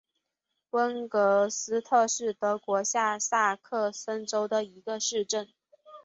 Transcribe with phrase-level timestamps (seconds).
[0.71, 5.47] 温格斯特是德国下萨克森州的一个市镇。